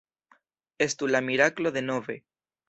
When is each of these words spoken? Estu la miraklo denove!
Estu 0.85 1.09
la 1.11 1.21
miraklo 1.27 1.73
denove! 1.77 2.19